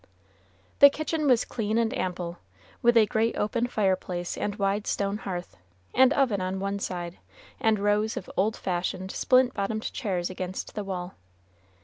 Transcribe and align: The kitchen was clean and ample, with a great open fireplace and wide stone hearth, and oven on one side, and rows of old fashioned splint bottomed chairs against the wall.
The 0.79 0.89
kitchen 0.89 1.27
was 1.27 1.45
clean 1.45 1.77
and 1.77 1.95
ample, 1.95 2.39
with 2.81 2.97
a 2.97 3.05
great 3.05 3.37
open 3.37 3.67
fireplace 3.67 4.35
and 4.35 4.55
wide 4.55 4.87
stone 4.87 5.19
hearth, 5.19 5.57
and 5.93 6.11
oven 6.13 6.41
on 6.41 6.59
one 6.59 6.79
side, 6.79 7.19
and 7.59 7.77
rows 7.77 8.17
of 8.17 8.27
old 8.35 8.57
fashioned 8.57 9.11
splint 9.11 9.53
bottomed 9.53 9.93
chairs 9.93 10.31
against 10.31 10.73
the 10.73 10.83
wall. 10.83 11.13